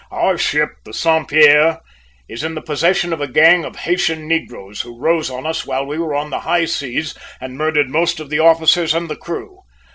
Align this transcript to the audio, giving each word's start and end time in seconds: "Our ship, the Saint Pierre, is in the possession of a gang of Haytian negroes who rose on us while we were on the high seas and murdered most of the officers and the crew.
"Our 0.09 0.35
ship, 0.35 0.71
the 0.83 0.95
Saint 0.95 1.27
Pierre, 1.27 1.79
is 2.27 2.43
in 2.43 2.55
the 2.55 2.61
possession 2.63 3.13
of 3.13 3.21
a 3.21 3.27
gang 3.27 3.63
of 3.63 3.75
Haytian 3.75 4.27
negroes 4.27 4.81
who 4.81 4.99
rose 4.99 5.29
on 5.29 5.45
us 5.45 5.63
while 5.67 5.85
we 5.85 5.99
were 5.99 6.15
on 6.15 6.31
the 6.31 6.39
high 6.39 6.65
seas 6.65 7.15
and 7.39 7.55
murdered 7.55 7.87
most 7.91 8.19
of 8.19 8.31
the 8.31 8.39
officers 8.39 8.95
and 8.95 9.09
the 9.11 9.15
crew. 9.15 9.59